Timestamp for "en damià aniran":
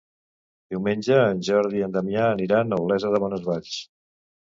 1.89-2.75